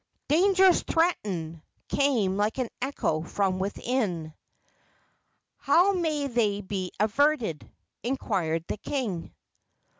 [0.29, 4.33] "Dangers threaten!" came like an echo from within.
[5.57, 7.69] "How may they be averted?"
[8.03, 9.31] inquired the king.